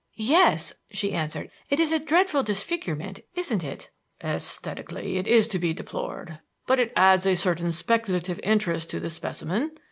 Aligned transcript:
"Yes," 0.15 0.73
she 0.89 1.13
answered. 1.13 1.51
"It 1.69 1.79
is 1.79 1.91
a 1.91 1.99
dreadful 1.99 2.41
disfigurement, 2.41 3.19
isn't 3.35 3.63
it?" 3.63 3.91
"Esthetically 4.23 5.17
it 5.17 5.27
is 5.27 5.47
to 5.49 5.59
be 5.59 5.75
deplored, 5.75 6.39
but 6.65 6.79
it 6.79 6.91
adds 6.95 7.27
a 7.27 7.35
certain 7.35 7.71
speculative 7.71 8.39
interest 8.41 8.89
to 8.89 8.99
the 8.99 9.11
specimen. 9.11 9.69